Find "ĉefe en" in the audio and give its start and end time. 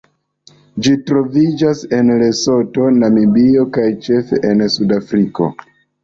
4.07-4.65